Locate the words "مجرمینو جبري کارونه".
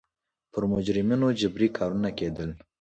0.73-2.09